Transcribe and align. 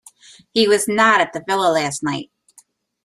He 0.51 0.67
was 0.67 0.87
not 0.87 1.21
at 1.21 1.31
the 1.31 1.43
villa 1.47 1.71
last 1.71 2.01
night. 2.01 2.31